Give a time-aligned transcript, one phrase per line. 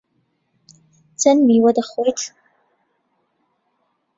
[1.21, 2.19] چەند میوە دەخۆیت؟